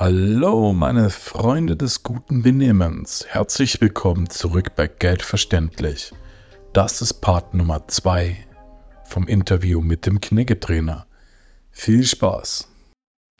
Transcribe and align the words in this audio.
Hallo, 0.00 0.72
meine 0.72 1.10
Freunde 1.10 1.76
des 1.76 2.02
guten 2.02 2.40
Benehmens. 2.40 3.26
Herzlich 3.28 3.82
willkommen 3.82 4.30
zurück 4.30 4.74
bei 4.74 4.88
Geld 4.88 5.20
verständlich. 5.20 6.10
Das 6.72 7.02
ist 7.02 7.20
Part 7.20 7.52
Nummer 7.52 7.86
2 7.86 8.34
vom 9.04 9.28
Interview 9.28 9.82
mit 9.82 10.06
dem 10.06 10.18
Kniggetrainer. 10.18 11.06
Viel 11.70 12.02
Spaß. 12.04 12.66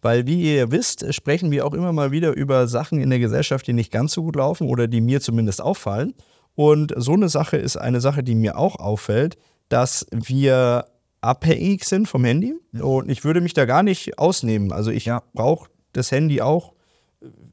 Weil, 0.02 0.26
wie 0.26 0.54
ihr 0.54 0.70
wisst, 0.70 1.14
sprechen 1.14 1.50
wir 1.50 1.64
auch 1.64 1.72
immer 1.72 1.94
mal 1.94 2.10
wieder 2.10 2.36
über 2.36 2.66
Sachen 2.66 3.00
in 3.00 3.08
der 3.08 3.20
Gesellschaft, 3.20 3.66
die 3.66 3.72
nicht 3.72 3.90
ganz 3.90 4.12
so 4.12 4.22
gut 4.22 4.36
laufen 4.36 4.68
oder 4.68 4.86
die 4.86 5.00
mir 5.00 5.22
zumindest 5.22 5.62
auffallen. 5.62 6.12
Und 6.56 6.92
so 6.94 7.14
eine 7.14 7.30
Sache 7.30 7.56
ist 7.56 7.78
eine 7.78 8.02
Sache, 8.02 8.22
die 8.22 8.34
mir 8.34 8.58
auch 8.58 8.76
auffällt, 8.76 9.38
dass 9.70 10.06
wir 10.12 10.84
abhängig 11.22 11.84
sind 11.84 12.06
vom 12.06 12.22
Handy. 12.22 12.54
Und 12.78 13.10
ich 13.10 13.24
würde 13.24 13.40
mich 13.40 13.54
da 13.54 13.64
gar 13.64 13.82
nicht 13.82 14.18
ausnehmen. 14.18 14.72
Also 14.72 14.90
ich 14.90 15.06
ja. 15.06 15.22
brauche 15.32 15.69
das 15.92 16.10
Handy 16.10 16.40
auch. 16.40 16.72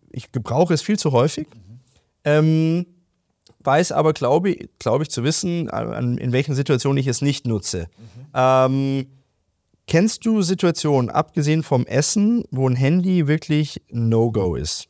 Ich 0.10 0.32
gebrauche 0.32 0.74
es 0.74 0.82
viel 0.82 0.98
zu 0.98 1.12
häufig. 1.12 1.48
Mhm. 1.54 1.80
Ähm, 2.24 2.86
weiß 3.68 3.92
aber, 3.92 4.14
glaube 4.14 4.56
glaub 4.80 5.02
ich, 5.02 5.10
zu 5.10 5.24
wissen, 5.24 5.68
in 5.70 6.32
welchen 6.32 6.56
Situationen 6.56 6.98
ich 6.98 7.08
es 7.08 7.22
nicht 7.22 7.46
nutze. 7.46 7.88
Mhm. 7.98 8.26
Ähm, 8.34 9.08
kennst 9.88 10.26
du 10.26 10.42
Situationen, 10.42 11.10
abgesehen 11.10 11.64
vom 11.64 11.86
Essen, 11.86 12.46
wo 12.52 12.68
ein 12.68 12.76
Handy 12.76 13.28
wirklich 13.28 13.82
No-Go 13.90 14.56
ist? 14.56 14.88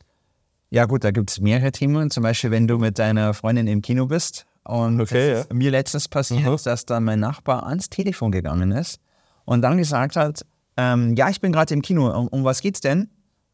Ja, 0.70 0.84
gut, 0.84 1.02
da 1.04 1.10
gibt 1.10 1.30
es 1.30 1.40
mehrere 1.40 1.72
Themen. 1.72 2.10
Zum 2.10 2.22
Beispiel, 2.22 2.50
wenn 2.50 2.68
du 2.68 2.78
mit 2.78 2.98
deiner 2.98 3.32
Freundin 3.34 3.66
im 3.66 3.80
Kino 3.80 4.06
bist 4.06 4.46
und 4.64 5.00
okay, 5.00 5.32
ja. 5.32 5.44
mir 5.52 5.70
letztens 5.70 6.08
passiert, 6.08 6.44
mhm. 6.44 6.56
dass 6.62 6.84
dann 6.84 7.04
mein 7.04 7.20
Nachbar 7.20 7.66
ans 7.66 7.88
Telefon 7.88 8.30
gegangen 8.30 8.72
ist 8.72 9.00
und 9.44 9.62
dann 9.62 9.78
gesagt 9.78 10.16
hat: 10.16 10.44
ähm, 10.76 11.14
Ja, 11.16 11.30
ich 11.30 11.40
bin 11.40 11.52
gerade 11.52 11.72
im 11.72 11.82
Kino, 11.82 12.10
um, 12.10 12.28
um 12.28 12.44
was 12.44 12.60
geht's 12.60 12.80
denn? 12.80 13.08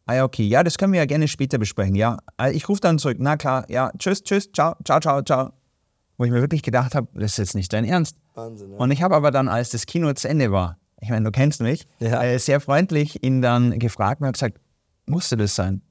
Ah 0.07 0.15
ja, 0.15 0.25
okay, 0.25 0.43
ja, 0.47 0.63
das 0.63 0.77
können 0.77 0.93
wir 0.93 1.01
ja 1.01 1.07
gerne 1.07 1.29
später 1.29 1.59
besprechen. 1.59 1.95
Ja, 1.95 2.19
äh, 2.41 2.53
ich 2.53 2.69
rufe 2.69 2.81
dann 2.81 2.99
zurück. 2.99 3.17
Na 3.21 3.37
klar, 3.37 3.65
ja, 3.71 3.91
tschüss, 3.99 4.23
tschüss, 4.23 4.51
ciao, 4.53 4.75
ciao, 4.85 5.01
ciao, 5.01 5.23
ciao. 5.23 5.53
Wo 6.19 6.25
ich 6.25 6.31
mir 6.31 6.41
wirklich 6.41 6.63
gedacht 6.63 6.95
habe, 6.95 7.09
das 7.15 7.33
ist 7.33 7.39
jetzt 7.39 7.55
nicht 7.55 7.73
dein 7.73 7.85
Ernst. 7.85 8.17
Wahnsinn, 8.35 8.73
ja. 8.73 8.77
Und 8.77 8.91
ich 8.91 9.03
habe 9.03 9.17
aber 9.17 9.31
dann, 9.31 9.49
als 9.49 9.71
das 9.71 9.87
Kino 9.87 10.13
zu 10.13 10.29
Ende 10.29 10.53
war, 10.53 10.79
ich 11.01 11.11
meine, 11.11 11.25
du 11.25 11.31
kennst 11.31 11.61
mich, 11.61 11.87
ja. 12.01 12.23
äh, 12.23 12.39
sehr 12.39 12.61
freundlich 12.61 13.25
ihn 13.25 13.43
dann 13.43 13.79
gefragt 13.79 14.21
und 14.21 14.27
hat 14.27 14.35
gesagt, 14.35 14.59
musste 15.07 15.37
das 15.37 15.55
sein? 15.55 15.83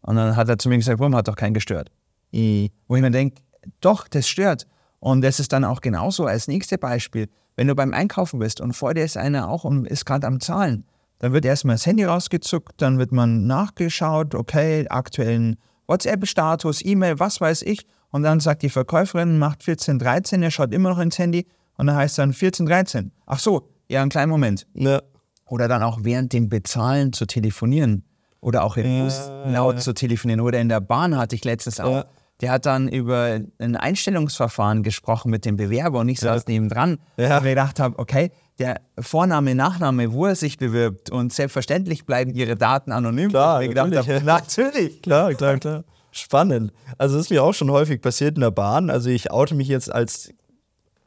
Und 0.00 0.16
dann 0.16 0.36
hat 0.36 0.48
er 0.48 0.58
zu 0.58 0.68
mir 0.68 0.78
gesagt, 0.78 0.98
warum 0.98 1.14
hat 1.14 1.28
doch 1.28 1.36
keinen 1.36 1.54
gestört? 1.54 1.90
I, 2.32 2.70
wo 2.86 2.96
ich 2.96 3.02
mir 3.02 3.10
denke, 3.10 3.42
doch, 3.80 4.08
das 4.08 4.28
stört. 4.28 4.66
Und 5.00 5.22
das 5.22 5.40
ist 5.40 5.52
dann 5.52 5.64
auch 5.64 5.80
genauso 5.80 6.26
als 6.26 6.48
nächstes 6.48 6.78
Beispiel. 6.78 7.28
Wenn 7.56 7.66
du 7.66 7.74
beim 7.74 7.92
Einkaufen 7.92 8.38
bist 8.38 8.60
und 8.60 8.72
vor 8.72 8.94
dir 8.94 9.04
ist 9.04 9.16
einer 9.16 9.48
auch 9.48 9.64
und 9.64 9.86
ist 9.86 10.06
gerade 10.06 10.26
am 10.26 10.40
Zahlen, 10.40 10.84
dann 11.18 11.32
wird 11.32 11.44
erstmal 11.44 11.74
das 11.74 11.86
Handy 11.86 12.04
rausgezuckt, 12.04 12.80
dann 12.80 12.98
wird 12.98 13.12
man 13.12 13.46
nachgeschaut, 13.46 14.34
okay, 14.34 14.86
aktuellen 14.88 15.56
WhatsApp-Status, 15.86 16.84
E-Mail, 16.84 17.18
was 17.18 17.40
weiß 17.40 17.62
ich. 17.62 17.86
Und 18.10 18.22
dann 18.22 18.40
sagt 18.40 18.62
die 18.62 18.70
Verkäuferin, 18.70 19.38
macht 19.38 19.60
1413, 19.60 20.42
er 20.42 20.50
schaut 20.50 20.72
immer 20.72 20.90
noch 20.90 20.98
ins 20.98 21.18
Handy 21.18 21.46
und 21.76 21.86
dann 21.86 21.96
heißt 21.96 22.18
dann 22.18 22.30
1413. 22.30 23.12
Ach 23.26 23.38
so, 23.38 23.68
ja, 23.88 24.02
einen 24.02 24.10
kleinen 24.10 24.30
Moment. 24.30 24.66
Ja. 24.74 25.02
Oder 25.46 25.68
dann 25.68 25.82
auch 25.82 26.00
während 26.02 26.32
dem 26.32 26.48
Bezahlen 26.48 27.12
zu 27.12 27.26
telefonieren. 27.26 28.04
Oder 28.40 28.62
auch 28.62 28.76
im 28.76 29.04
Bus 29.04 29.30
laut 29.46 29.80
zu 29.80 29.94
telefonieren. 29.94 30.40
Oder 30.40 30.60
in 30.60 30.68
der 30.68 30.80
Bahn 30.80 31.16
hatte 31.16 31.34
ich 31.34 31.44
letztens 31.44 31.80
auch. 31.80 31.92
Ja. 31.92 32.04
Der 32.40 32.52
hat 32.52 32.66
dann 32.66 32.86
über 32.86 33.40
ein 33.58 33.74
Einstellungsverfahren 33.74 34.84
gesprochen 34.84 35.30
mit 35.30 35.44
dem 35.44 35.56
Bewerber 35.56 36.00
und 36.00 36.08
ich 36.08 36.20
saß 36.20 36.44
ja. 36.46 36.52
nebendran 36.54 36.98
ja. 37.16 37.38
und 37.38 37.42
mir 37.42 37.50
gedacht 37.50 37.80
habe, 37.80 37.98
okay, 37.98 38.30
der 38.58 38.80
Vorname, 38.98 39.54
Nachname, 39.54 40.12
wo 40.12 40.26
er 40.26 40.34
sich 40.34 40.58
bewirbt 40.58 41.10
und 41.10 41.32
selbstverständlich 41.32 42.06
bleiben 42.06 42.34
ihre 42.34 42.56
Daten 42.56 42.92
anonym. 42.92 43.30
Klar, 43.30 43.62
ich 43.62 43.74
natürlich. 43.74 44.26
Hab, 44.26 44.42
natürlich. 44.58 45.02
Klar, 45.02 45.34
klar, 45.34 45.58
klar. 45.58 45.84
Spannend. 46.10 46.72
Also 46.96 47.16
das 47.16 47.26
ist 47.26 47.30
mir 47.30 47.42
auch 47.42 47.54
schon 47.54 47.70
häufig 47.70 48.00
passiert 48.00 48.36
in 48.36 48.40
der 48.40 48.50
Bahn. 48.50 48.90
Also 48.90 49.10
ich 49.10 49.30
oute 49.30 49.54
mich 49.54 49.68
jetzt 49.68 49.92
als, 49.92 50.30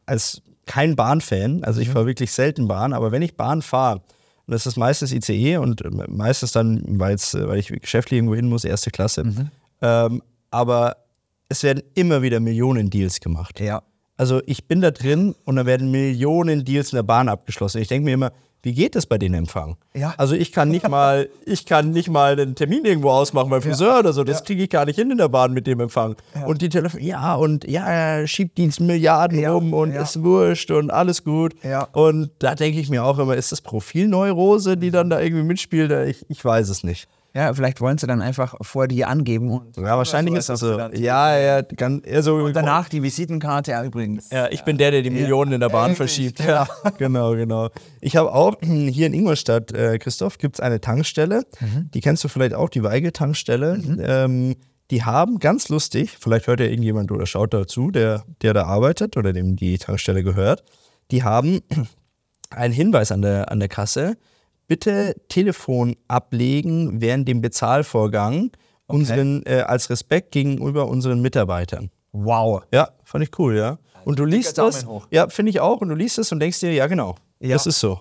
als 0.06 0.42
kein 0.66 0.96
Bahnfan. 0.96 1.64
Also 1.64 1.82
ich 1.82 1.90
mhm. 1.90 1.94
fahre 1.94 2.06
wirklich 2.06 2.32
selten 2.32 2.68
Bahn, 2.68 2.94
aber 2.94 3.12
wenn 3.12 3.22
ich 3.22 3.36
Bahn 3.36 3.62
fahre, 3.62 4.02
und 4.48 4.54
das 4.54 4.66
ist 4.66 4.78
meistens 4.78 5.12
ICE 5.12 5.58
und 5.58 5.84
meistens 6.10 6.52
dann, 6.52 6.82
weil 7.00 7.18
ich 7.58 7.68
geschäftlich 7.68 8.18
irgendwo 8.18 8.36
hin 8.36 8.50
muss, 8.50 8.64
erste 8.64 8.92
Klasse. 8.92 9.24
Mhm. 9.24 9.52
Ähm, 9.82 10.24
aber 10.50 10.98
es 11.50 11.64
werden 11.64 11.84
immer 11.96 12.22
wieder 12.22 12.40
Millionen 12.40 12.90
Deals 12.90 13.20
gemacht. 13.20 13.60
Ja. 13.60 13.84
Also 14.22 14.40
ich 14.46 14.68
bin 14.68 14.82
da 14.82 14.92
drin 14.92 15.34
und 15.46 15.56
da 15.56 15.66
werden 15.66 15.90
Millionen 15.90 16.64
Deals 16.64 16.92
in 16.92 16.98
der 16.98 17.02
Bahn 17.02 17.28
abgeschlossen. 17.28 17.82
Ich 17.82 17.88
denke 17.88 18.06
mir 18.06 18.14
immer, 18.14 18.32
wie 18.62 18.72
geht 18.72 18.96
das 18.96 19.08
bei 19.08 19.18
den 19.18 19.34
Empfang? 19.34 19.78
Ja. 19.96 20.14
Also 20.16 20.36
ich 20.36 20.52
kann 20.52 20.70
nicht 20.70 20.88
mal, 20.88 21.28
ich 21.48 21.66
kann 21.66 21.90
nicht 21.90 22.08
mal 22.08 22.40
einen 22.40 22.54
Termin 22.54 22.86
irgendwo 22.86 23.10
ausmachen 23.10 23.50
beim 23.50 23.64
Friseur 23.64 23.94
ja. 23.94 24.00
oder 24.02 24.14
so. 24.14 24.24
Das 24.24 24.42
ja. 24.42 24.46
kriege 24.46 24.62
ich 24.62 24.70
gar 24.70 24.86
nicht 24.86 24.98
hin 24.98 25.10
in 25.10 25.18
der 25.18 25.30
Bahn 25.30 25.54
mit 25.54 25.66
dem 25.66 25.80
Empfang. 25.80 26.18
Und 26.46 26.62
die 26.62 26.70
Telefon, 26.70 27.02
ja 27.02 27.34
und 27.34 27.68
ja, 27.68 27.84
er 27.88 28.28
schiebt 28.28 28.60
die 28.60 28.70
Milliarden 28.80 29.40
ja. 29.40 29.54
um 29.54 29.74
und 29.74 29.90
ist 29.90 30.22
wurscht 30.22 30.70
und 30.70 30.92
alles 30.92 31.24
gut. 31.24 31.56
Und 31.94 32.30
da 32.38 32.54
denke 32.54 32.80
ich 32.80 32.92
mir 32.92 33.04
auch 33.04 33.18
immer, 33.18 33.36
ist 33.36 33.52
das 33.52 33.62
Profilneurose, 33.62 34.78
die 34.78 34.92
dann 34.92 35.10
da 35.10 35.20
irgendwie 35.20 35.46
mitspielt? 35.46 35.92
Ich, 36.08 36.30
ich 36.30 36.46
weiß 36.46 36.70
es 36.70 36.84
nicht. 36.84 37.08
Ja, 37.34 37.54
vielleicht 37.54 37.80
wollen 37.80 37.98
sie 37.98 38.08
dann 38.08 38.22
einfach 38.22 38.56
vor 38.62 38.90
dir 38.90 39.08
angeben. 39.08 39.52
Und 39.52 39.78
ja, 39.78 39.98
wahrscheinlich 39.98 40.36
ist 40.36 40.50
das 40.50 40.60
so. 40.60 40.78
Ja, 40.78 41.38
ja, 41.38 41.62
kann, 41.62 42.02
also 42.06 42.36
und 42.36 42.54
danach 42.54 42.90
die 42.90 43.02
Visitenkarte, 43.02 43.72
ja, 43.72 43.84
übrigens. 43.86 44.30
Ja, 44.32 44.50
ich 44.50 44.64
bin 44.64 44.78
der, 44.78 44.92
der 44.92 45.02
die 45.02 45.10
Millionen 45.10 45.54
in 45.54 45.62
der 45.62 45.70
Bahn 45.70 45.96
verschiebt. 45.96 46.40
Ja, 46.40 46.68
genau, 46.98 47.32
genau. 47.32 47.70
Ich 48.02 48.18
habe 48.18 48.34
auch 48.34 48.56
hier 48.62 49.08
in 49.08 49.14
Ingolstadt, 49.14 49.72
äh, 49.72 49.98
Christoph, 49.98 50.40
gibt 50.40 50.58
es 50.58 50.60
eine 50.60 50.82
Tankstelle. 50.82 51.44
Mhm. 51.62 51.90
Die 51.94 52.02
kennst 52.02 52.24
du 52.26 52.28
vielleicht 52.28 52.54
auch, 52.54 52.68
die 52.68 52.84
Weigel-Tankstelle. 52.84 53.78
Mhm. 53.78 54.02
Ähm, 54.04 54.56
die 54.92 55.06
haben 55.06 55.40
ganz 55.40 55.70
lustig, 55.70 56.18
vielleicht 56.20 56.48
hört 56.48 56.60
ja 56.60 56.66
irgendjemand 56.66 57.14
oder 57.14 57.26
schaut 57.26 57.54
dazu, 57.54 57.92
der, 57.92 58.26
der 58.42 58.54
da 58.54 58.66
arbeitet 58.66 59.16
oder 59.16 59.32
dem 59.32 59.56
die 59.56 59.78
Tankstelle 59.78 60.22
gehört. 60.22 60.66
Die 61.12 61.24
haben 61.24 61.62
einen 62.50 62.74
Hinweis 62.74 63.14
an 63.14 63.22
der, 63.22 63.50
an 63.50 63.60
der 63.60 63.70
Kasse 63.70 64.18
bitte 64.72 65.16
Telefon 65.28 65.98
ablegen 66.08 67.02
während 67.02 67.28
dem 67.28 67.42
Bezahlvorgang 67.42 68.52
okay. 68.88 68.98
unseren, 69.00 69.46
äh, 69.46 69.64
als 69.68 69.90
Respekt 69.90 70.32
gegenüber 70.32 70.88
unseren 70.88 71.22
Mitarbeitern. 71.22 71.92
Wow. 72.14 72.64
Ja, 72.72 72.92
fand 73.04 73.26
ich 73.26 73.38
cool, 73.38 73.58
ja. 73.58 73.80
Und 74.06 74.18
du 74.18 74.24
liest 74.24 74.58
das. 74.58 74.88
Ja, 75.10 75.28
finde 75.28 75.50
ich 75.50 75.60
auch. 75.60 75.82
Und 75.82 75.90
du 75.90 75.96
liest 75.96 76.20
es 76.20 76.32
und 76.32 76.40
denkst 76.40 76.62
dir, 76.62 76.72
ja, 76.72 76.88
genau. 76.88 77.16
Ja. 77.42 77.50
Das 77.50 77.68
ist 77.68 77.82
so. 77.82 78.00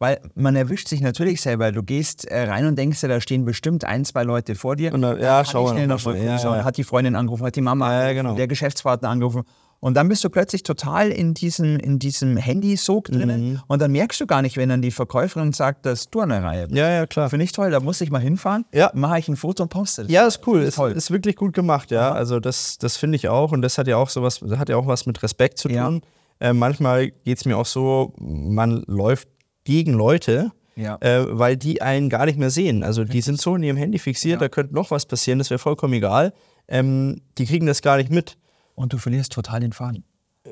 Weil 0.00 0.20
man 0.34 0.54
erwischt 0.54 0.88
sich 0.88 1.00
natürlich 1.00 1.40
selber. 1.40 1.72
Du 1.72 1.82
gehst 1.82 2.26
äh, 2.26 2.42
rein 2.42 2.66
und 2.66 2.76
denkst 2.76 3.00
dir, 3.00 3.08
da 3.08 3.18
stehen 3.18 3.46
bestimmt 3.46 3.86
ein, 3.86 4.04
zwei 4.04 4.22
Leute 4.22 4.54
vor 4.54 4.76
dir. 4.76 4.92
Und 4.92 5.00
dann, 5.00 5.18
ja, 5.18 5.46
schau 5.46 5.72
mal. 5.72 5.86
Noch 5.86 6.04
mal 6.04 6.18
ja, 6.18 6.36
ja. 6.36 6.62
Hat 6.62 6.76
die 6.76 6.84
Freundin 6.84 7.16
angerufen, 7.16 7.46
hat 7.46 7.56
die 7.56 7.62
Mama, 7.62 8.08
ja, 8.08 8.12
genau. 8.12 8.34
der 8.34 8.48
Geschäftspartner 8.48 9.08
angerufen. 9.08 9.44
Und 9.82 9.94
dann 9.94 10.08
bist 10.08 10.22
du 10.22 10.30
plötzlich 10.30 10.62
total 10.62 11.10
in 11.10 11.34
diesem, 11.34 11.76
in 11.76 11.98
diesem 11.98 12.36
Handy-Sog 12.36 13.06
drinnen. 13.06 13.50
Mhm. 13.54 13.60
Und 13.66 13.82
dann 13.82 13.90
merkst 13.90 14.20
du 14.20 14.28
gar 14.28 14.40
nicht, 14.40 14.56
wenn 14.56 14.68
dann 14.68 14.80
die 14.80 14.92
Verkäuferin 14.92 15.52
sagt, 15.52 15.86
dass 15.86 16.08
du 16.08 16.20
an 16.20 16.28
der 16.28 16.44
Reihe 16.44 16.68
bist. 16.68 16.78
Ja, 16.78 16.88
ja, 16.88 17.04
klar. 17.04 17.28
Finde 17.28 17.44
ich 17.44 17.50
toll. 17.50 17.72
Da 17.72 17.80
muss 17.80 18.00
ich 18.00 18.12
mal 18.12 18.20
hinfahren, 18.20 18.64
ja. 18.72 18.92
mache 18.94 19.18
ich 19.18 19.26
ein 19.26 19.34
Foto 19.34 19.64
und 19.64 19.70
poste 19.70 20.02
es. 20.02 20.08
Ja, 20.08 20.24
ist 20.28 20.46
cool. 20.46 20.60
Ist, 20.60 20.78
ist, 20.78 20.96
ist, 20.96 21.10
wirklich 21.10 21.34
gut 21.34 21.52
gemacht, 21.52 21.90
ja. 21.90 22.12
Also 22.12 22.38
das, 22.38 22.78
das 22.78 22.96
finde 22.96 23.16
ich 23.16 23.28
auch. 23.28 23.50
Und 23.50 23.62
das 23.62 23.76
hat 23.76 23.88
ja 23.88 23.96
auch 23.96 24.08
sowas, 24.08 24.38
das 24.38 24.56
hat 24.56 24.68
ja 24.68 24.76
auch 24.76 24.86
was 24.86 25.04
mit 25.04 25.20
Respekt 25.20 25.58
zu 25.58 25.66
tun. 25.66 26.00
Ja. 26.40 26.50
Äh, 26.50 26.52
manchmal 26.52 27.10
geht 27.10 27.38
es 27.38 27.44
mir 27.44 27.58
auch 27.58 27.66
so, 27.66 28.14
man 28.20 28.84
läuft 28.86 29.26
gegen 29.64 29.94
Leute. 29.94 30.52
Ja. 30.76 30.96
Äh, 31.00 31.26
weil 31.28 31.56
die 31.56 31.82
einen 31.82 32.08
gar 32.08 32.26
nicht 32.26 32.38
mehr 32.38 32.50
sehen. 32.50 32.84
Also 32.84 33.02
die 33.02 33.20
sind 33.20 33.40
so 33.40 33.56
in 33.56 33.64
ihrem 33.64 33.76
Handy 33.76 33.98
fixiert, 33.98 34.40
ja. 34.40 34.46
da 34.46 34.48
könnte 34.48 34.74
noch 34.74 34.92
was 34.92 35.06
passieren, 35.06 35.40
das 35.40 35.50
wäre 35.50 35.58
vollkommen 35.58 35.92
egal. 35.94 36.32
Ähm, 36.68 37.20
die 37.36 37.46
kriegen 37.46 37.66
das 37.66 37.82
gar 37.82 37.96
nicht 37.96 38.10
mit. 38.10 38.38
Und 38.82 38.92
du 38.92 38.98
verlierst 38.98 39.32
total 39.32 39.60
den 39.60 39.72
Faden. 39.72 40.04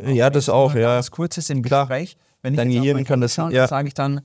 Ja, 0.07 0.31
das 0.31 0.49
auch, 0.49 0.75
ja. 0.75 0.95
Ganz 0.95 1.11
kurzes 1.11 1.51
im 1.51 1.63
Gespräch. 1.63 2.17
Wenn 2.43 2.55
ich 2.55 2.59
Dein 2.59 2.71
Gehirn 2.71 3.05
kann 3.05 3.21
das, 3.21 3.35
ja. 3.35 3.67
sage 3.67 3.89
ich 3.89 3.95
dann, 3.95 4.21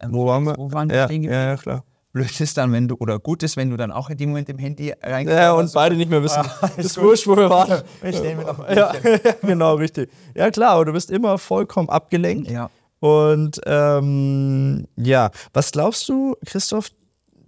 ähm, 0.00 0.12
wo 0.12 0.26
waren 0.26 0.44
wir? 0.44 0.56
Wo 0.58 0.70
waren 0.72 0.90
wir 0.90 0.96
ja, 0.98 1.06
stehen 1.06 1.22
Ja, 1.24 1.46
ja, 1.46 1.56
klar. 1.56 1.84
Blöd 2.12 2.38
ist 2.38 2.56
dann, 2.58 2.70
wenn 2.72 2.86
du, 2.86 2.96
oder 2.96 3.18
gut 3.18 3.42
ist, 3.42 3.56
wenn 3.56 3.70
du 3.70 3.78
dann 3.78 3.90
auch 3.90 4.10
in 4.10 4.18
dem 4.18 4.28
Moment 4.28 4.50
im 4.50 4.58
Handy 4.58 4.92
reingehst. 5.02 5.36
Ja, 5.36 5.52
und 5.52 5.72
beide 5.72 5.96
nicht 5.96 6.10
mehr 6.10 6.22
wissen. 6.22 6.40
Ah, 6.40 6.70
das 6.76 6.84
ist 6.84 6.98
wurscht, 6.98 7.26
wo 7.26 7.34
wir 7.34 7.48
waren. 7.48 7.82
Wir 8.02 8.12
stehen 8.12 8.40
noch 8.40 8.68
ja, 8.76 8.92
genau, 9.40 9.74
richtig. 9.76 10.10
Ja, 10.34 10.50
klar, 10.50 10.72
aber 10.72 10.84
du 10.84 10.92
bist 10.92 11.10
immer 11.10 11.38
vollkommen 11.38 11.88
abgelenkt. 11.88 12.50
Ja. 12.50 12.68
Und 13.00 13.58
ähm, 13.64 14.86
ja, 14.96 15.30
was 15.54 15.72
glaubst 15.72 16.06
du, 16.10 16.36
Christoph, 16.44 16.90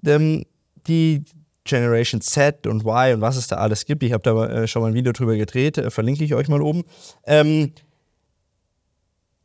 die, 0.03 1.25
Generation 1.71 2.21
Z 2.21 2.67
und 2.67 2.85
Y 2.85 3.15
und 3.15 3.21
was 3.21 3.37
es 3.37 3.47
da 3.47 3.57
alles 3.57 3.85
gibt. 3.85 4.03
Ich 4.03 4.13
habe 4.13 4.23
da 4.23 4.47
äh, 4.47 4.67
schon 4.67 4.83
mal 4.83 4.89
ein 4.89 4.95
Video 4.95 5.13
drüber 5.13 5.37
gedreht, 5.37 5.79
äh, 5.79 5.91
verlinke 5.91 6.25
ich 6.25 6.35
euch 6.35 6.49
mal 6.49 6.63
oben. 6.63 6.85
Ähm, 7.27 7.73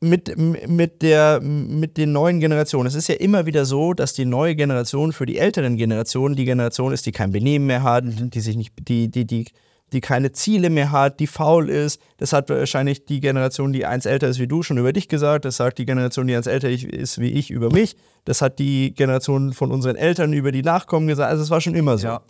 mit, 0.02 0.38
mit, 0.38 1.02
der, 1.02 1.40
mit 1.42 1.98
den 1.98 2.12
neuen 2.12 2.40
Generationen. 2.40 2.88
Es 2.88 2.96
ist 2.96 3.08
ja 3.08 3.16
immer 3.16 3.46
wieder 3.46 3.66
so, 3.66 3.94
dass 3.94 4.14
die 4.14 4.26
neue 4.26 4.56
Generation 4.56 5.14
für 5.14 5.26
die 5.26 5.38
älteren 5.38 5.78
Generationen 5.78 6.36
die 6.36 6.46
Generation 6.46 6.94
ist, 6.94 7.06
die 7.06 7.12
kein 7.12 7.32
Benehmen 7.32 7.66
mehr 7.66 7.84
hat, 7.84 8.04
die 8.06 8.40
sich 8.40 8.56
nicht, 8.56 8.74
die, 8.88 9.10
die, 9.10 9.26
die, 9.26 9.46
die 9.96 10.02
keine 10.02 10.34
Ziele 10.34 10.70
mehr 10.70 10.92
hat, 10.92 11.20
die 11.20 11.26
faul 11.26 11.70
ist. 11.70 12.02
Das 12.18 12.34
hat 12.34 12.50
wahrscheinlich 12.50 13.06
die 13.06 13.22
Generation, 13.22 13.72
die 13.72 13.86
eins 13.86 14.06
älter 14.06 14.28
ist 14.28 14.40
wie 14.40 14.48
du, 14.48 14.62
schon 14.62 14.78
über 14.78 14.92
dich 14.92 15.08
gesagt. 15.08 15.46
Das 15.46 15.56
sagt 15.56 15.78
die 15.78 15.86
Generation, 15.86 16.28
die 16.28 16.36
eins 16.36 16.48
älter 16.48 16.70
ist 16.70 17.20
wie 17.20 17.32
ich, 17.32 17.50
über 17.50 17.72
mich. 17.72 17.96
Das 18.26 18.42
hat 18.42 18.60
die 18.60 18.94
Generation 18.94 19.54
von 19.54 19.72
unseren 19.72 19.96
Eltern 19.96 20.34
über 20.34 20.52
die 20.52 20.64
Nachkommen 20.64 21.08
gesagt. 21.08 21.32
Also 21.32 21.44
es 21.44 21.50
war 21.50 21.62
schon 21.62 21.76
immer 21.76 21.98
so. 21.98 22.08
Ja. 22.08 22.22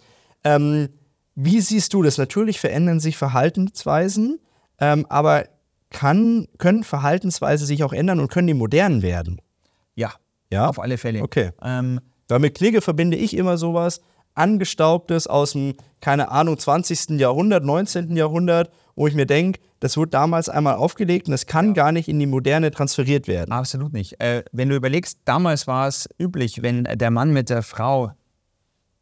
Ähm, 0.43 0.89
wie 1.33 1.59
siehst 1.59 1.93
du 1.93 2.03
das? 2.03 2.19
Natürlich 2.19 2.59
verändern 2.59 2.99
sich 2.99 3.17
Verhaltensweisen, 3.17 4.39
ähm, 4.79 5.05
aber 5.09 5.45
kann, 5.89 6.47
können 6.59 6.83
Verhaltensweisen 6.83 7.65
sich 7.65 7.83
auch 7.83 7.93
ändern 7.93 8.19
und 8.19 8.29
können 8.31 8.47
die 8.47 8.53
modern 8.53 9.01
werden? 9.01 9.41
Ja, 9.95 10.13
ja? 10.51 10.67
auf 10.67 10.79
alle 10.79 10.97
Fälle. 10.97 11.23
Okay. 11.23 11.51
Ähm, 11.63 11.99
Weil 12.27 12.39
mit 12.39 12.55
Knigge 12.57 12.81
verbinde 12.81 13.17
ich 13.17 13.35
immer 13.35 13.57
sowas 13.57 14.01
Angestaubtes 14.35 15.27
aus 15.27 15.53
dem, 15.53 15.75
keine 16.01 16.29
Ahnung, 16.29 16.57
20. 16.57 17.19
Jahrhundert, 17.19 17.63
19. 17.63 18.15
Jahrhundert, 18.15 18.69
wo 18.95 19.07
ich 19.07 19.15
mir 19.15 19.25
denke, 19.25 19.59
das 19.79 19.97
wurde 19.97 20.11
damals 20.11 20.49
einmal 20.49 20.75
aufgelegt 20.75 21.27
und 21.27 21.33
es 21.33 21.45
kann 21.45 21.67
ja. 21.67 21.73
gar 21.73 21.91
nicht 21.91 22.07
in 22.07 22.19
die 22.19 22.25
Moderne 22.25 22.71
transferiert 22.71 23.27
werden. 23.27 23.51
Absolut 23.51 23.93
nicht. 23.93 24.19
Äh, 24.21 24.43
wenn 24.51 24.69
du 24.69 24.75
überlegst, 24.75 25.19
damals 25.25 25.67
war 25.67 25.87
es 25.87 26.07
üblich, 26.19 26.61
wenn 26.61 26.83
der 26.83 27.11
Mann 27.11 27.31
mit 27.33 27.49
der 27.49 27.63
Frau 27.63 28.11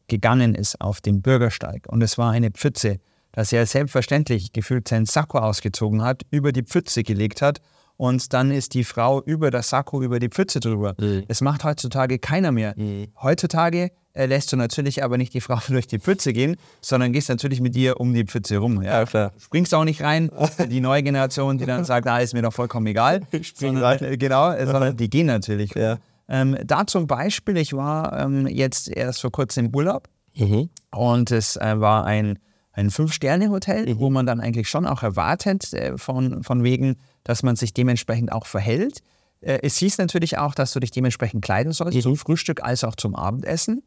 gegangen 0.08 0.54
ist 0.54 0.80
auf 0.80 1.00
den 1.00 1.22
Bürgersteig 1.22 1.86
und 1.88 2.02
es 2.02 2.18
war 2.18 2.30
eine 2.30 2.50
Pfütze, 2.50 2.98
dass 3.32 3.52
er 3.52 3.66
selbstverständlich 3.66 4.52
gefühlt 4.52 4.86
seinen 4.86 5.06
Sakko 5.06 5.38
ausgezogen 5.38 6.02
hat, 6.02 6.22
über 6.30 6.52
die 6.52 6.62
Pfütze 6.62 7.02
gelegt 7.02 7.42
hat 7.42 7.60
und 7.96 8.32
dann 8.32 8.50
ist 8.50 8.74
die 8.74 8.84
Frau 8.84 9.22
über 9.22 9.50
das 9.50 9.70
Sakko, 9.70 10.02
über 10.02 10.18
die 10.18 10.28
Pfütze 10.28 10.60
drüber. 10.60 10.94
Mhm. 10.98 11.24
Das 11.28 11.40
macht 11.40 11.64
heutzutage 11.64 12.18
keiner 12.18 12.52
mehr. 12.52 12.74
Mhm. 12.76 13.08
Heutzutage 13.22 13.90
äh, 14.14 14.26
lässt 14.26 14.52
du 14.52 14.56
natürlich 14.56 15.02
aber 15.04 15.18
nicht 15.18 15.34
die 15.34 15.40
Frau 15.40 15.58
durch 15.68 15.86
die 15.86 15.98
Pfütze 15.98 16.32
gehen, 16.32 16.56
sondern 16.80 17.12
gehst 17.12 17.28
natürlich 17.28 17.60
mit 17.60 17.76
ihr 17.76 18.00
um 18.00 18.14
die 18.14 18.24
Pfütze 18.24 18.58
rum. 18.58 18.82
Ja, 18.82 19.00
ja 19.00 19.04
klar. 19.04 19.32
Springst 19.38 19.74
auch 19.74 19.84
nicht 19.84 20.02
rein. 20.02 20.30
Die 20.70 20.80
neue 20.80 21.02
Generation, 21.02 21.58
die 21.58 21.66
dann 21.66 21.84
sagt, 21.84 22.06
ah, 22.06 22.18
ist 22.18 22.34
mir 22.34 22.42
doch 22.42 22.52
vollkommen 22.52 22.86
egal. 22.86 23.22
Spring 23.42 23.76
rein. 23.76 24.02
Äh, 24.02 24.16
genau, 24.16 24.52
sondern 24.64 24.96
die 24.96 25.10
gehen 25.10 25.26
natürlich. 25.26 25.74
Ja. 25.74 25.98
Ähm, 26.28 26.56
da 26.64 26.86
zum 26.86 27.06
Beispiel, 27.06 27.56
ich 27.58 27.74
war 27.74 28.18
ähm, 28.18 28.46
jetzt 28.46 28.88
erst 28.88 29.20
vor 29.20 29.30
kurzem 29.30 29.66
im 29.66 29.74
Urlaub 29.74 30.08
mhm. 30.34 30.70
und 30.90 31.30
es 31.30 31.56
äh, 31.56 31.80
war 31.80 32.06
ein, 32.06 32.38
ein 32.74 32.90
Fünf-Sterne-Hotel, 32.90 33.86
mhm. 33.86 33.98
wo 33.98 34.10
man 34.10 34.26
dann 34.26 34.40
eigentlich 34.40 34.68
schon 34.68 34.86
auch 34.86 35.02
erwartet, 35.02 35.72
äh, 35.72 35.96
von, 35.96 36.42
von 36.42 36.62
wegen, 36.64 36.96
dass 37.22 37.42
man 37.42 37.56
sich 37.56 37.72
dementsprechend 37.72 38.32
auch 38.32 38.46
verhält. 38.46 39.00
Äh, 39.40 39.60
es 39.62 39.76
hieß 39.76 39.98
natürlich 39.98 40.38
auch, 40.38 40.54
dass 40.54 40.72
du 40.72 40.80
dich 40.80 40.90
dementsprechend 40.90 41.44
kleiden 41.44 41.72
sollst, 41.72 41.96
mhm. 41.96 42.02
zum 42.02 42.16
Frühstück 42.16 42.62
als 42.62 42.84
auch 42.84 42.96
zum 42.96 43.14
Abendessen. 43.14 43.82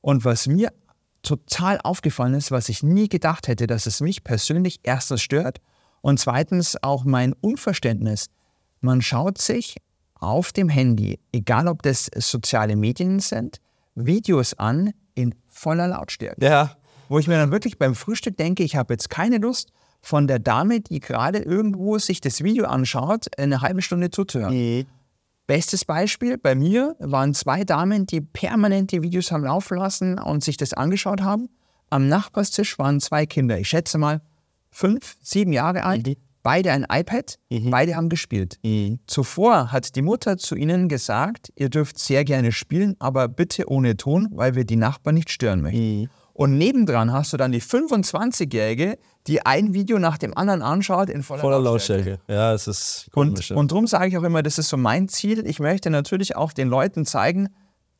Und 0.00 0.24
was 0.24 0.46
mir 0.48 0.72
total 1.22 1.80
aufgefallen 1.82 2.34
ist, 2.34 2.50
was 2.50 2.68
ich 2.68 2.82
nie 2.82 3.08
gedacht 3.08 3.46
hätte, 3.46 3.68
dass 3.68 3.86
es 3.86 4.00
mich 4.00 4.24
persönlich 4.24 4.80
erstens 4.82 5.22
stört 5.22 5.60
und 6.00 6.18
zweitens 6.18 6.76
auch 6.82 7.04
mein 7.04 7.32
Unverständnis. 7.32 8.26
Man 8.80 9.00
schaut 9.00 9.38
sich 9.38 9.76
auf 10.16 10.52
dem 10.52 10.68
Handy, 10.68 11.20
egal 11.32 11.68
ob 11.68 11.82
das 11.82 12.10
soziale 12.16 12.74
Medien 12.74 13.20
sind, 13.20 13.60
Videos 13.94 14.54
an 14.54 14.92
in 15.14 15.34
voller 15.48 15.86
Lautstärke. 15.86 16.44
Ja. 16.44 16.76
Wo 17.08 17.18
ich 17.18 17.28
mir 17.28 17.36
dann 17.36 17.52
wirklich 17.52 17.78
beim 17.78 17.94
Frühstück 17.94 18.36
denke, 18.36 18.62
ich 18.62 18.76
habe 18.76 18.94
jetzt 18.94 19.10
keine 19.10 19.38
Lust, 19.38 19.72
von 20.02 20.26
der 20.26 20.40
Dame, 20.40 20.80
die 20.80 21.00
gerade 21.00 21.38
irgendwo 21.38 21.96
sich 21.98 22.20
das 22.20 22.42
Video 22.42 22.66
anschaut, 22.66 23.26
eine 23.38 23.60
halbe 23.60 23.82
Stunde 23.82 24.10
zuzuhören. 24.10 24.54
Mhm. 24.54 24.86
Bestes 25.46 25.84
Beispiel, 25.84 26.38
bei 26.38 26.54
mir 26.54 26.96
waren 26.98 27.34
zwei 27.34 27.64
Damen, 27.64 28.06
die 28.06 28.20
permanent 28.20 28.90
die 28.90 29.02
Videos 29.02 29.30
haben 29.30 29.44
laufen 29.44 29.78
lassen 29.78 30.18
und 30.18 30.42
sich 30.42 30.56
das 30.56 30.72
angeschaut 30.72 31.20
haben. 31.20 31.48
Am 31.90 32.08
Nachbarstisch 32.08 32.78
waren 32.78 33.00
zwei 33.00 33.26
Kinder, 33.26 33.58
ich 33.58 33.68
schätze 33.68 33.98
mal 33.98 34.22
fünf, 34.70 35.16
sieben 35.20 35.52
Jahre 35.52 35.84
alt. 35.84 36.06
Mhm 36.06 36.16
beide 36.42 36.72
ein 36.72 36.86
iPad, 36.90 37.38
mhm. 37.50 37.70
beide 37.70 37.96
haben 37.96 38.08
gespielt. 38.08 38.58
Mhm. 38.62 38.98
Zuvor 39.06 39.72
hat 39.72 39.94
die 39.96 40.02
Mutter 40.02 40.36
zu 40.38 40.54
ihnen 40.54 40.88
gesagt, 40.88 41.52
ihr 41.56 41.68
dürft 41.68 41.98
sehr 41.98 42.24
gerne 42.24 42.52
spielen, 42.52 42.96
aber 42.98 43.28
bitte 43.28 43.70
ohne 43.70 43.96
Ton, 43.96 44.28
weil 44.32 44.54
wir 44.54 44.64
die 44.64 44.76
Nachbarn 44.76 45.14
nicht 45.14 45.30
stören 45.30 45.62
möchten. 45.62 46.10
Und 46.34 46.56
nebendran 46.56 47.12
hast 47.12 47.32
du 47.32 47.36
dann 47.36 47.52
die 47.52 47.60
25-Jährige, 47.60 48.98
die 49.26 49.44
ein 49.44 49.74
Video 49.74 49.98
nach 49.98 50.18
dem 50.18 50.36
anderen 50.36 50.62
anschaut 50.62 51.10
in 51.10 51.22
voller, 51.22 51.40
voller 51.40 51.60
Lautstärke. 51.60 52.18
Ja, 52.26 52.54
es 52.54 52.66
ist 52.66 53.08
komisch. 53.12 53.50
Und, 53.50 53.58
und 53.58 53.72
darum 53.72 53.86
sage 53.86 54.08
ich 54.08 54.18
auch 54.18 54.22
immer, 54.22 54.42
das 54.42 54.58
ist 54.58 54.68
so 54.68 54.76
mein 54.76 55.08
Ziel. 55.08 55.46
Ich 55.46 55.60
möchte 55.60 55.90
natürlich 55.90 56.34
auch 56.36 56.52
den 56.52 56.68
Leuten 56.68 57.04
zeigen, 57.04 57.48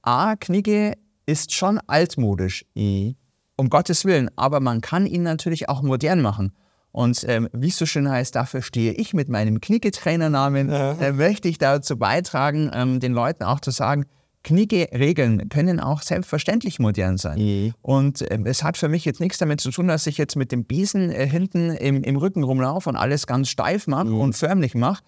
A, 0.03 0.35
Knigge 0.37 0.95
ist 1.27 1.53
schon 1.53 1.79
altmodisch. 1.87 2.65
Mhm. 2.75 3.17
Um 3.57 3.71
Gottes 3.71 4.05
Willen. 4.05 4.31
Aber 4.37 4.61
man 4.61 4.81
kann 4.81 5.07
ihn 5.07 5.23
natürlich 5.23 5.69
auch 5.69 5.83
modern 5.83 6.21
machen. 6.21 6.53
Und 6.91 7.25
ähm, 7.27 7.49
wie 7.53 7.69
es 7.69 7.79
so 7.79 7.87
schön 7.87 8.09
heißt, 8.11 8.35
dafür 8.35 8.61
stehe 8.61 8.93
ich 8.93 9.15
mit 9.15 9.29
meinem 9.29 9.61
Knicke-Trainernamen, 9.61 10.71
ja. 10.71 10.93
äh, 10.93 11.13
möchte 11.13 11.49
ich 11.49 11.57
dazu 11.59 11.97
beitragen, 11.97 12.71
ähm, 12.75 13.01
den 13.01 13.15
Leuten 13.15 13.45
auch 13.45 13.61
zu 13.61 13.71
sagen, 13.71 14.05
Knicke-Regeln 14.45 15.49
können 15.49 15.81
auch 15.81 16.03
selbstverständlich 16.03 16.79
modern 16.79 17.17
sein. 17.17 17.39
Mhm. 17.39 17.75
Und 17.83 18.25
ähm, 18.31 18.47
es 18.47 18.63
hat 18.63 18.77
für 18.77 18.89
mich 18.89 19.05
jetzt 19.05 19.21
nichts 19.21 19.39
damit 19.39 19.61
zu 19.61 19.71
tun, 19.71 19.89
dass 19.89 20.07
ich 20.07 20.19
jetzt 20.19 20.37
mit 20.37 20.53
dem 20.53 20.65
Besen 20.65 21.11
äh, 21.11 21.27
hinten 21.27 21.71
im, 21.71 22.03
im 22.03 22.17
Rücken 22.17 22.43
rumlaufe 22.43 22.89
und 22.89 22.97
alles 22.97 23.27
ganz 23.27 23.49
steif 23.49 23.87
mache 23.87 24.07
mhm. 24.07 24.21
und 24.21 24.37
förmlich 24.37 24.75
mache. 24.75 25.03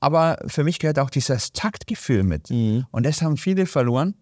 Aber 0.00 0.38
für 0.46 0.62
mich 0.62 0.78
gehört 0.78 0.98
auch 0.98 1.10
dieses 1.10 1.52
Taktgefühl 1.52 2.22
mit. 2.22 2.50
Mhm. 2.50 2.86
Und 2.90 3.04
das 3.04 3.22
haben 3.22 3.36
viele 3.36 3.66
verloren. 3.66 4.14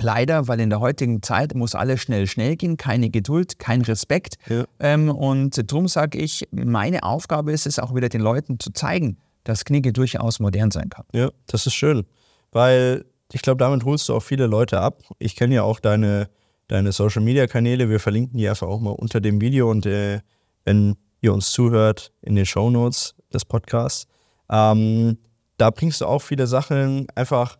Leider, 0.00 0.48
weil 0.48 0.58
in 0.58 0.70
der 0.70 0.80
heutigen 0.80 1.22
Zeit 1.22 1.54
muss 1.54 1.74
alles 1.74 2.00
schnell, 2.00 2.26
schnell 2.26 2.56
gehen, 2.56 2.76
keine 2.76 3.10
Geduld, 3.10 3.58
kein 3.58 3.82
Respekt. 3.82 4.36
Ja. 4.48 4.64
Ähm, 4.80 5.10
und 5.10 5.70
darum 5.70 5.86
sage 5.86 6.18
ich, 6.18 6.48
meine 6.50 7.04
Aufgabe 7.04 7.52
ist 7.52 7.66
es 7.66 7.78
auch 7.78 7.94
wieder 7.94 8.08
den 8.08 8.20
Leuten 8.20 8.58
zu 8.58 8.72
zeigen, 8.72 9.18
dass 9.44 9.64
Knigge 9.64 9.92
durchaus 9.92 10.40
modern 10.40 10.70
sein 10.70 10.88
kann. 10.88 11.04
Ja, 11.12 11.30
das 11.46 11.66
ist 11.66 11.74
schön, 11.74 12.04
weil 12.50 13.04
ich 13.32 13.42
glaube, 13.42 13.58
damit 13.58 13.84
holst 13.84 14.08
du 14.08 14.14
auch 14.14 14.22
viele 14.22 14.46
Leute 14.46 14.80
ab. 14.80 15.02
Ich 15.18 15.36
kenne 15.36 15.54
ja 15.54 15.62
auch 15.62 15.80
deine, 15.80 16.28
deine 16.68 16.92
Social-Media-Kanäle. 16.92 17.88
Wir 17.88 18.00
verlinken 18.00 18.38
die 18.38 18.48
einfach 18.48 18.68
auch 18.68 18.80
mal 18.80 18.90
unter 18.90 19.20
dem 19.20 19.40
Video 19.40 19.70
und 19.70 19.86
äh, 19.86 20.20
wenn 20.64 20.96
ihr 21.20 21.32
uns 21.32 21.52
zuhört, 21.52 22.12
in 22.20 22.34
den 22.34 22.46
Show 22.46 22.70
Notes 22.70 23.14
des 23.32 23.44
Podcasts. 23.44 24.06
Ähm, 24.50 25.18
da 25.56 25.70
bringst 25.70 26.00
du 26.00 26.06
auch 26.06 26.20
viele 26.20 26.46
Sachen 26.46 27.06
einfach 27.14 27.56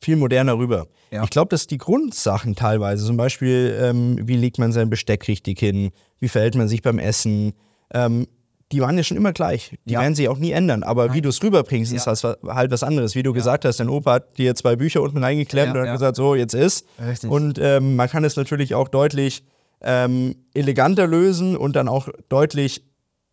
viel 0.00 0.16
moderner 0.16 0.58
rüber. 0.58 0.86
Ja. 1.10 1.24
Ich 1.24 1.30
glaube, 1.30 1.48
dass 1.48 1.66
die 1.66 1.78
Grundsachen 1.78 2.54
teilweise, 2.54 3.06
zum 3.06 3.16
Beispiel, 3.16 3.76
ähm, 3.80 4.18
wie 4.22 4.36
legt 4.36 4.58
man 4.58 4.72
sein 4.72 4.90
Besteck 4.90 5.26
richtig 5.26 5.58
hin, 5.58 5.90
wie 6.20 6.28
verhält 6.28 6.54
man 6.54 6.68
sich 6.68 6.82
beim 6.82 6.98
Essen, 6.98 7.54
ähm, 7.92 8.26
die 8.72 8.80
waren 8.80 8.96
ja 8.96 9.04
schon 9.04 9.16
immer 9.16 9.32
gleich. 9.32 9.76
Die 9.84 9.94
ja. 9.94 10.00
werden 10.00 10.14
sich 10.14 10.28
auch 10.28 10.38
nie 10.38 10.50
ändern. 10.50 10.82
Aber 10.82 11.06
Nein. 11.06 11.16
wie 11.16 11.20
du 11.22 11.28
es 11.28 11.42
rüberbringst, 11.42 11.92
ja. 11.92 11.98
ist 11.98 12.06
das 12.06 12.24
halt 12.24 12.70
was 12.70 12.82
anderes. 12.82 13.14
Wie 13.14 13.22
du 13.22 13.30
ja. 13.30 13.34
gesagt 13.34 13.64
hast, 13.64 13.78
dein 13.78 13.88
Opa 13.88 14.14
hat 14.14 14.38
dir 14.38 14.54
zwei 14.54 14.76
Bücher 14.76 15.02
unten 15.02 15.22
reingeklemmt 15.22 15.74
und 15.74 15.82
hat 15.82 15.92
gesagt, 15.92 16.16
so, 16.16 16.34
jetzt 16.34 16.54
ist. 16.54 16.86
Richtig. 17.04 17.30
Und 17.30 17.58
ähm, 17.60 17.96
man 17.96 18.08
kann 18.08 18.24
es 18.24 18.36
natürlich 18.36 18.74
auch 18.74 18.88
deutlich 18.88 19.44
ähm, 19.82 20.34
eleganter 20.54 21.06
lösen 21.06 21.56
und 21.56 21.76
dann 21.76 21.88
auch 21.88 22.08
deutlich 22.28 22.82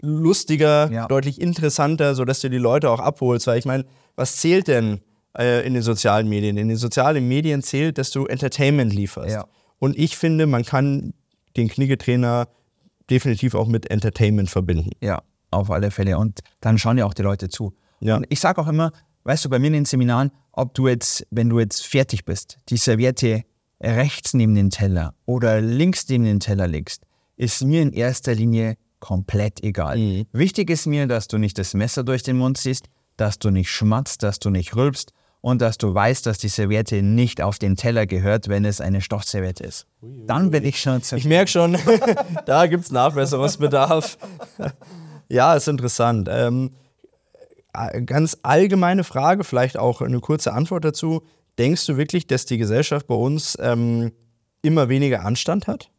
lustiger, 0.01 1.07
deutlich 1.07 1.39
interessanter, 1.39 2.13
sodass 2.13 2.41
du 2.41 2.49
die 2.49 2.57
Leute 2.57 2.89
auch 2.89 2.99
abholst. 2.99 3.47
Weil 3.47 3.57
ich 3.57 3.65
meine, 3.65 3.85
was 4.15 4.37
zählt 4.37 4.67
denn? 4.67 4.99
äh, 5.37 5.65
in 5.65 5.73
den 5.73 5.83
sozialen 5.83 6.29
Medien. 6.29 6.57
In 6.57 6.67
den 6.67 6.77
sozialen 6.77 7.27
Medien 7.27 7.61
zählt, 7.61 7.97
dass 7.97 8.11
du 8.11 8.25
Entertainment 8.25 8.93
lieferst. 8.93 9.39
Und 9.79 9.97
ich 9.97 10.17
finde, 10.17 10.45
man 10.45 10.63
kann 10.63 11.13
den 11.57 11.67
Kniggetrainer 11.67 12.47
definitiv 13.13 13.53
auch 13.53 13.67
mit 13.67 13.91
Entertainment 13.91 14.49
verbinden. 14.49 14.89
Ja, 14.99 15.21
auf 15.51 15.69
alle 15.69 15.91
Fälle. 15.91 16.17
Und 16.17 16.39
dann 16.61 16.79
schauen 16.79 16.97
ja 16.97 17.05
auch 17.05 17.13
die 17.13 17.21
Leute 17.21 17.47
zu. 17.47 17.73
Ja. 17.99 18.17
Und 18.17 18.25
ich 18.29 18.39
sage 18.39 18.59
auch 18.59 18.67
immer, 18.67 18.91
weißt 19.23 19.45
du, 19.45 19.49
bei 19.49 19.59
mir 19.59 19.67
in 19.67 19.73
den 19.73 19.85
Seminaren, 19.85 20.31
ob 20.51 20.73
du 20.73 20.87
jetzt, 20.87 21.25
wenn 21.29 21.49
du 21.49 21.59
jetzt 21.59 21.85
fertig 21.85 22.25
bist, 22.25 22.57
die 22.69 22.77
Serviette 22.77 23.43
rechts 23.79 24.33
neben 24.33 24.55
den 24.55 24.71
Teller 24.71 25.13
oder 25.25 25.61
links 25.61 26.07
neben 26.09 26.23
den 26.23 26.39
Teller 26.39 26.67
legst, 26.67 27.03
ist 27.35 27.63
mir 27.63 27.81
in 27.83 27.93
erster 27.93 28.33
Linie 28.33 28.77
komplett 28.99 29.63
egal. 29.63 29.97
Mhm. 29.97 30.25
Wichtig 30.31 30.69
ist 30.69 30.87
mir, 30.87 31.07
dass 31.07 31.27
du 31.27 31.37
nicht 31.37 31.57
das 31.59 31.73
Messer 31.73 32.03
durch 32.03 32.23
den 32.23 32.37
Mund 32.37 32.57
ziehst, 32.57 32.85
dass 33.17 33.37
du 33.37 33.51
nicht 33.51 33.69
schmatzt, 33.69 34.23
dass 34.23 34.39
du 34.39 34.49
nicht 34.49 34.75
rülpst 34.75 35.13
und 35.43 35.61
dass 35.61 35.77
du 35.77 35.93
weißt, 35.93 36.25
dass 36.25 36.37
die 36.37 36.47
Serviette 36.47 37.03
nicht 37.03 37.41
auf 37.41 37.59
den 37.59 37.75
Teller 37.75 38.05
gehört, 38.05 38.47
wenn 38.47 38.63
es 38.63 38.79
eine 38.79 39.01
Stoffserviette 39.01 39.65
ist. 39.65 39.85
Dann 40.01 40.51
bin 40.51 40.63
ich 40.63 40.79
schon 40.79 41.01
Ich 41.13 41.25
merke 41.25 41.51
schon, 41.51 41.77
da 42.45 42.65
gibt 42.67 42.85
es 42.85 42.91
Nachbesserungsbedarf. 42.93 44.17
ja, 45.27 45.53
ist 45.53 45.67
interessant. 45.67 46.29
Ähm, 46.31 46.71
ganz 48.05 48.37
allgemeine 48.43 49.03
Frage, 49.03 49.43
vielleicht 49.43 49.77
auch 49.77 49.99
eine 49.99 50.21
kurze 50.21 50.53
Antwort 50.53 50.85
dazu. 50.85 51.23
Denkst 51.57 51.87
du 51.87 51.97
wirklich, 51.97 52.25
dass 52.25 52.45
die 52.45 52.57
Gesellschaft 52.57 53.07
bei 53.07 53.15
uns 53.15 53.57
ähm, 53.59 54.13
immer 54.61 54.87
weniger 54.87 55.25
Anstand 55.25 55.67
hat? 55.67 55.91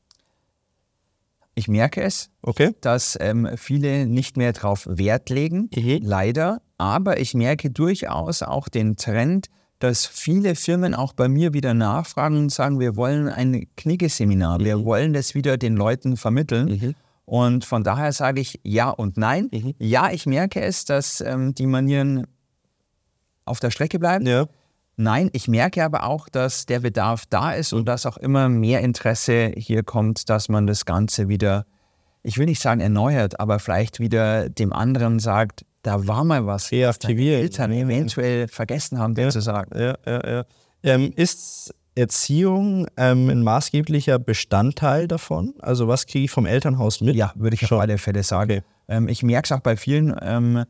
Ich 1.54 1.68
merke 1.68 2.00
es, 2.00 2.30
okay. 2.40 2.74
dass 2.80 3.18
ähm, 3.20 3.46
viele 3.56 4.06
nicht 4.06 4.38
mehr 4.38 4.54
darauf 4.54 4.86
Wert 4.88 5.28
legen, 5.28 5.68
mhm. 5.74 5.98
leider. 6.00 6.62
Aber 6.78 7.20
ich 7.20 7.34
merke 7.34 7.70
durchaus 7.70 8.42
auch 8.42 8.68
den 8.68 8.96
Trend, 8.96 9.48
dass 9.78 10.06
viele 10.06 10.54
Firmen 10.54 10.94
auch 10.94 11.12
bei 11.12 11.28
mir 11.28 11.52
wieder 11.52 11.74
nachfragen 11.74 12.38
und 12.38 12.52
sagen, 12.52 12.80
wir 12.80 12.96
wollen 12.96 13.28
ein 13.28 13.66
Knigge-Seminar, 13.76 14.58
mhm. 14.58 14.64
wir 14.64 14.84
wollen 14.84 15.12
das 15.12 15.34
wieder 15.34 15.56
den 15.56 15.76
Leuten 15.76 16.16
vermitteln. 16.16 16.66
Mhm. 16.80 16.94
Und 17.26 17.64
von 17.64 17.84
daher 17.84 18.12
sage 18.12 18.40
ich 18.40 18.60
ja 18.64 18.90
und 18.90 19.16
nein. 19.16 19.48
Mhm. 19.52 19.74
Ja, 19.78 20.10
ich 20.10 20.26
merke 20.26 20.60
es, 20.60 20.84
dass 20.84 21.20
ähm, 21.20 21.54
die 21.54 21.66
Manieren 21.66 22.26
auf 23.44 23.60
der 23.60 23.70
Strecke 23.70 23.98
bleiben. 23.98 24.26
Ja. 24.26 24.46
Nein, 24.96 25.28
ich 25.32 25.48
merke 25.48 25.84
aber 25.84 26.04
auch, 26.04 26.28
dass 26.28 26.66
der 26.66 26.80
Bedarf 26.80 27.24
da 27.28 27.52
ist 27.52 27.72
und 27.72 27.86
dass 27.86 28.06
auch 28.06 28.16
immer 28.16 28.48
mehr 28.48 28.80
Interesse 28.80 29.52
hier 29.56 29.82
kommt, 29.82 30.28
dass 30.30 30.48
man 30.48 30.66
das 30.66 30.84
Ganze 30.84 31.28
wieder, 31.28 31.66
ich 32.22 32.38
will 32.38 32.46
nicht 32.46 32.60
sagen 32.60 32.80
erneuert, 32.80 33.40
aber 33.40 33.58
vielleicht 33.58 33.98
wieder 33.98 34.48
dem 34.48 34.72
anderen 34.72 35.18
sagt, 35.18 35.64
da 35.84 36.06
war 36.06 36.24
mal 36.24 36.46
was, 36.46 36.72
was 36.72 36.98
deine 36.98 37.20
Eltern 37.20 37.70
eventuell 37.70 38.48
vergessen 38.48 38.98
haben, 38.98 39.14
dir 39.14 39.24
ja, 39.24 39.30
zu 39.30 39.40
sagen. 39.40 39.78
Ja, 39.78 39.96
ja, 40.06 40.28
ja. 40.28 40.44
Ähm, 40.82 41.12
ist 41.14 41.74
Erziehung 41.94 42.86
ähm, 42.96 43.28
ein 43.28 43.42
maßgeblicher 43.42 44.18
Bestandteil 44.18 45.06
davon? 45.06 45.54
Also 45.60 45.86
was 45.86 46.06
kriege 46.06 46.24
ich 46.24 46.30
vom 46.30 46.46
Elternhaus 46.46 47.02
mit? 47.02 47.14
Ja, 47.16 47.32
würde 47.36 47.54
ich 47.54 47.66
Schon. 47.66 47.76
auf 47.76 47.82
alle 47.82 47.98
Fälle 47.98 48.22
sagen. 48.22 48.50
Okay. 48.50 48.62
Ähm, 48.88 49.08
ich 49.08 49.22
merke 49.22 49.44
es 49.46 49.52
auch 49.52 49.60
bei 49.60 49.76
vielen, 49.76 50.14
ähm, 50.22 50.64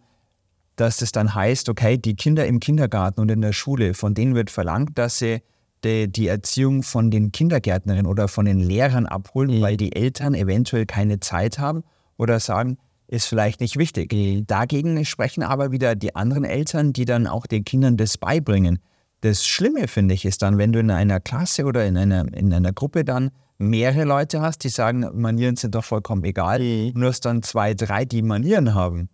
dass 0.76 1.00
es 1.00 1.12
dann 1.12 1.32
heißt, 1.32 1.68
okay, 1.68 1.96
die 1.96 2.16
Kinder 2.16 2.44
im 2.46 2.58
Kindergarten 2.58 3.20
und 3.20 3.30
in 3.30 3.40
der 3.40 3.52
Schule, 3.52 3.94
von 3.94 4.14
denen 4.14 4.34
wird 4.34 4.50
verlangt, 4.50 4.98
dass 4.98 5.18
sie 5.18 5.42
die, 5.84 6.10
die 6.10 6.26
Erziehung 6.26 6.82
von 6.82 7.12
den 7.12 7.30
Kindergärtnerinnen 7.30 8.06
oder 8.06 8.26
von 8.26 8.46
den 8.46 8.58
Lehrern 8.58 9.06
abholen, 9.06 9.58
mhm. 9.58 9.62
weil 9.62 9.76
die 9.76 9.94
Eltern 9.94 10.34
eventuell 10.34 10.86
keine 10.86 11.20
Zeit 11.20 11.60
haben 11.60 11.84
oder 12.16 12.40
sagen, 12.40 12.78
ist 13.06 13.26
vielleicht 13.26 13.60
nicht 13.60 13.76
wichtig. 13.78 14.14
Dagegen 14.46 15.04
sprechen 15.04 15.42
aber 15.42 15.72
wieder 15.72 15.94
die 15.94 16.14
anderen 16.14 16.44
Eltern, 16.44 16.92
die 16.92 17.04
dann 17.04 17.26
auch 17.26 17.46
den 17.46 17.64
Kindern 17.64 17.96
das 17.96 18.18
beibringen. 18.18 18.78
Das 19.20 19.46
Schlimme, 19.46 19.88
finde 19.88 20.14
ich, 20.14 20.24
ist 20.24 20.42
dann, 20.42 20.58
wenn 20.58 20.72
du 20.72 20.80
in 20.80 20.90
einer 20.90 21.20
Klasse 21.20 21.64
oder 21.64 21.86
in 21.86 21.96
einer, 21.96 22.32
in 22.34 22.52
einer 22.52 22.72
Gruppe 22.72 23.04
dann 23.04 23.30
mehrere 23.58 24.04
Leute 24.04 24.40
hast, 24.40 24.64
die 24.64 24.68
sagen, 24.68 25.08
Manieren 25.14 25.56
sind 25.56 25.74
doch 25.74 25.84
vollkommen 25.84 26.24
egal, 26.24 26.60
mhm. 26.60 26.92
und 26.94 27.00
du 27.00 27.06
hast 27.06 27.24
dann 27.24 27.42
zwei, 27.42 27.74
drei, 27.74 28.04
die 28.04 28.22
Manieren 28.22 28.74
haben 28.74 29.08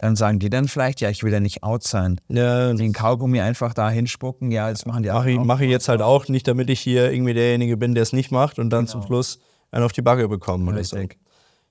dann 0.00 0.16
sagen 0.16 0.38
die 0.38 0.48
dann 0.48 0.66
vielleicht, 0.66 1.02
ja, 1.02 1.10
ich 1.10 1.22
will 1.22 1.32
ja 1.32 1.40
nicht 1.40 1.62
out 1.62 1.84
sein. 1.84 2.20
Ja, 2.28 2.72
den 2.72 2.94
Kaugummi 2.94 3.40
einfach 3.40 3.74
da 3.74 3.90
hinspucken, 3.90 4.50
ja, 4.50 4.70
das 4.70 4.86
machen 4.86 5.02
die 5.02 5.10
auch. 5.10 5.24
Mache 5.44 5.64
ich 5.64 5.70
jetzt 5.70 5.88
halt 5.88 6.00
auch 6.00 6.26
nicht, 6.28 6.48
damit 6.48 6.70
ich 6.70 6.80
hier 6.80 7.12
irgendwie 7.12 7.34
derjenige 7.34 7.76
bin, 7.76 7.94
der 7.94 8.04
es 8.04 8.14
nicht 8.14 8.30
macht 8.30 8.58
und 8.58 8.70
dann 8.70 8.86
genau. 8.86 8.92
zum 8.92 9.02
Schluss 9.02 9.40
einen 9.70 9.84
auf 9.84 9.92
die 9.92 10.00
Backe 10.00 10.26
bekommen 10.26 10.66
oder 10.68 10.82
so. 10.82 10.96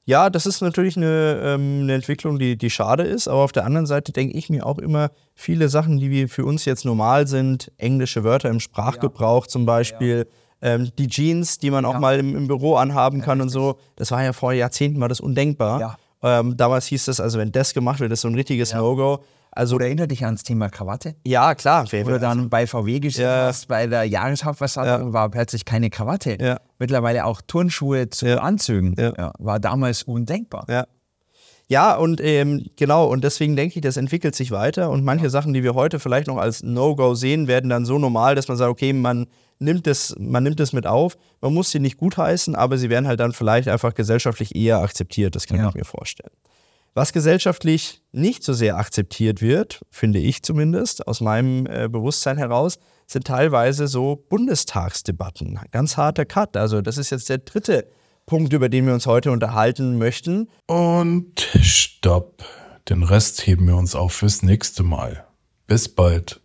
Ja, 0.09 0.31
das 0.31 0.47
ist 0.47 0.61
natürlich 0.61 0.97
eine, 0.97 1.39
ähm, 1.43 1.81
eine 1.83 1.93
Entwicklung, 1.93 2.39
die, 2.39 2.57
die 2.57 2.71
schade 2.71 3.03
ist, 3.03 3.27
aber 3.27 3.41
auf 3.41 3.51
der 3.51 3.63
anderen 3.63 3.85
Seite 3.85 4.11
denke 4.11 4.35
ich 4.35 4.49
mir 4.49 4.65
auch 4.65 4.79
immer, 4.79 5.11
viele 5.35 5.69
Sachen, 5.69 5.99
die 5.99 6.09
wir 6.09 6.27
für 6.27 6.45
uns 6.45 6.65
jetzt 6.65 6.83
normal 6.83 7.27
sind, 7.27 7.71
englische 7.77 8.23
Wörter 8.23 8.49
im 8.49 8.59
Sprachgebrauch 8.59 9.45
ja. 9.45 9.49
zum 9.49 9.67
Beispiel, 9.67 10.25
ja. 10.63 10.67
ähm, 10.73 10.89
die 10.97 11.09
Jeans, 11.09 11.59
die 11.59 11.69
man 11.69 11.85
auch 11.85 11.93
ja. 11.93 11.99
mal 11.99 12.17
im, 12.17 12.35
im, 12.35 12.47
Büro 12.47 12.73
anhaben 12.77 13.21
kann 13.21 13.39
und 13.39 13.49
so, 13.49 13.77
das 13.97 14.09
war 14.09 14.23
ja 14.23 14.33
vor 14.33 14.51
Jahrzehnten 14.51 14.99
war 14.99 15.09
das 15.09 15.19
undenkbar. 15.19 15.99
Ähm, 16.23 16.57
damals 16.57 16.87
hieß 16.87 17.05
das, 17.05 17.19
also 17.19 17.37
wenn 17.37 17.51
das 17.51 17.75
gemacht 17.75 17.99
wird, 17.99 18.11
ist 18.11 18.21
so 18.21 18.29
ein 18.29 18.33
richtiges. 18.33 18.73
No-Go. 18.73 19.19
Also, 19.51 19.75
Oder 19.75 19.85
erinnert 19.85 20.11
dich 20.11 20.25
ans 20.25 20.43
Thema 20.43 20.69
Krawatte? 20.69 21.15
Ja, 21.25 21.55
klar. 21.55 21.85
Oder 21.91 22.19
dann 22.19 22.49
bei 22.49 22.67
VW 22.67 22.99
gesehen 22.99 23.23
ja. 23.23 23.47
hast, 23.47 23.67
bei 23.67 23.87
der 23.87 24.03
Jahreshauptversammlung 24.03 25.07
ja. 25.07 25.13
war 25.13 25.29
plötzlich 25.29 25.65
keine 25.65 25.89
Krawatte. 25.89 26.37
Ja. 26.39 26.59
Mittlerweile 26.77 27.25
auch 27.25 27.41
Turnschuhe 27.41 28.09
zu 28.09 28.27
ja. 28.27 28.37
Anzügen. 28.37 28.95
War 29.39 29.59
damals 29.59 30.03
undenkbar. 30.03 30.65
Ja. 30.69 30.85
Ja, 31.71 31.95
und 31.95 32.19
ähm, 32.19 32.65
genau, 32.77 33.05
und 33.05 33.23
deswegen 33.23 33.55
denke 33.55 33.75
ich, 33.75 33.81
das 33.81 33.95
entwickelt 33.95 34.35
sich 34.35 34.49
weiter 34.49 34.89
und 34.89 35.03
manche 35.03 35.29
Sachen, 35.29 35.53
die 35.53 35.61
wir 35.61 35.75
heute 35.75 35.99
vielleicht 35.99 36.25
noch 36.25 36.37
als 36.37 36.63
No-Go 36.63 37.13
sehen, 37.13 37.47
werden 37.47 37.69
dann 37.69 37.85
so 37.85 37.99
normal, 37.99 38.33
dass 38.33 38.47
man 38.47 38.57
sagt, 38.57 38.71
okay, 38.71 38.91
man 38.91 39.27
nimmt 39.59 39.85
es, 39.85 40.15
man 40.17 40.41
nimmt 40.41 40.59
es 40.59 40.73
mit 40.73 40.87
auf. 40.87 41.15
Man 41.41 41.53
muss 41.53 41.69
sie 41.69 41.79
nicht 41.79 41.97
gutheißen, 41.97 42.55
aber 42.55 42.79
sie 42.79 42.89
werden 42.89 43.07
halt 43.07 43.19
dann 43.19 43.33
vielleicht 43.33 43.67
einfach 43.67 43.93
gesellschaftlich 43.93 44.55
eher 44.55 44.79
akzeptiert. 44.79 45.35
Das 45.35 45.45
kann 45.45 45.67
ich 45.67 45.75
mir 45.75 45.85
vorstellen. 45.85 46.33
Was 46.93 47.13
gesellschaftlich 47.13 48.01
nicht 48.11 48.43
so 48.43 48.53
sehr 48.53 48.77
akzeptiert 48.77 49.41
wird, 49.41 49.81
finde 49.91 50.19
ich 50.19 50.43
zumindest, 50.43 51.07
aus 51.07 51.21
meinem 51.21 51.65
äh, 51.67 51.87
Bewusstsein 51.87 52.37
heraus, 52.37 52.79
sind 53.05 53.27
teilweise 53.27 53.87
so 53.87 54.15
Bundestagsdebatten. 54.29 55.59
Ganz 55.71 55.97
harter 55.97 56.25
Cut. 56.25 56.57
Also, 56.57 56.81
das 56.81 56.97
ist 56.97 57.09
jetzt 57.09 57.29
der 57.29 57.39
dritte 57.39 57.87
Punkt, 58.25 58.53
über 58.53 58.69
den 58.69 58.85
wir 58.85 58.93
uns 58.93 59.07
heute 59.07 59.31
unterhalten 59.31 59.97
möchten. 59.97 60.49
Und 60.67 61.47
stopp. 61.61 62.43
Den 62.87 63.03
Rest 63.03 63.45
heben 63.45 63.67
wir 63.67 63.75
uns 63.75 63.95
auf 63.95 64.13
fürs 64.13 64.43
nächste 64.43 64.83
Mal. 64.83 65.25
Bis 65.67 65.89
bald. 65.89 66.41